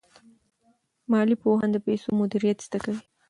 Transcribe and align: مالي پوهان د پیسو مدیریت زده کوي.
مالي 1.11 1.35
پوهان 1.41 1.69
د 1.73 1.77
پیسو 1.85 2.09
مدیریت 2.19 2.57
زده 2.65 2.77
کوي. 2.83 3.01